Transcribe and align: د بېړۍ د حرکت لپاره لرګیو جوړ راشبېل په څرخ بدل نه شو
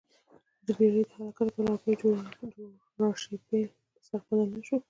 د 0.65 0.67
بېړۍ 0.77 1.03
د 1.07 1.11
حرکت 1.17 1.45
لپاره 1.47 1.67
لرګیو 1.67 1.99
جوړ 2.01 2.17
راشبېل 3.01 3.41
په 3.93 3.99
څرخ 4.07 4.21
بدل 4.29 4.47
نه 4.55 4.61
شو 4.67 4.75